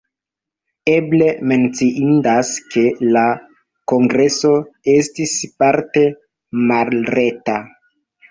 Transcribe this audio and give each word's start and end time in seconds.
Eble 0.91 1.25
menciindas, 1.49 2.49
ke 2.75 2.85
la 3.17 3.25
kongreso 3.93 4.53
estis 4.95 5.37
parte 5.63 6.05
malreta. 6.73 7.59